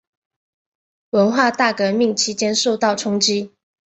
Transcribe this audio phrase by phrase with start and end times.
[1.11, 3.53] 文化大革命期间受到冲击。